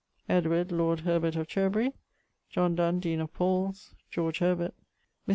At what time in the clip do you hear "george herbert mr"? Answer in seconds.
4.09-5.29